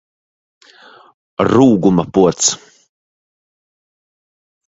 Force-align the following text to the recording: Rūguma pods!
Rūguma 1.49 2.05
pods! 2.17 2.49